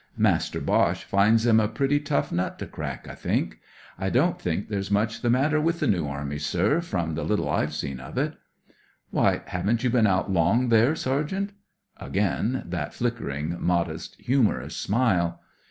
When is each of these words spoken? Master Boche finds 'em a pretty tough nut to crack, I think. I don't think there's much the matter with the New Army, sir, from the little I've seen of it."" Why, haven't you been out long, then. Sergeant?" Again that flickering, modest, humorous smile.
Master 0.17 0.59
Boche 0.59 1.03
finds 1.03 1.45
'em 1.45 1.59
a 1.59 1.67
pretty 1.67 1.99
tough 1.99 2.31
nut 2.31 2.57
to 2.57 2.65
crack, 2.65 3.07
I 3.07 3.13
think. 3.13 3.59
I 3.99 4.09
don't 4.09 4.41
think 4.41 4.67
there's 4.67 4.89
much 4.89 5.21
the 5.21 5.29
matter 5.29 5.61
with 5.61 5.79
the 5.79 5.85
New 5.85 6.07
Army, 6.07 6.39
sir, 6.39 6.81
from 6.81 7.13
the 7.13 7.23
little 7.23 7.47
I've 7.47 7.75
seen 7.75 7.99
of 7.99 8.17
it."" 8.17 8.33
Why, 9.11 9.43
haven't 9.45 9.83
you 9.83 9.91
been 9.91 10.07
out 10.07 10.31
long, 10.33 10.69
then. 10.69 10.95
Sergeant?" 10.95 11.51
Again 11.97 12.63
that 12.65 12.95
flickering, 12.95 13.57
modest, 13.59 14.19
humorous 14.19 14.75
smile. 14.75 15.39